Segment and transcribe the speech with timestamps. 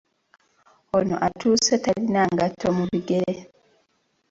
[0.97, 3.35] Ono atuuse talina ngatto mu bigere.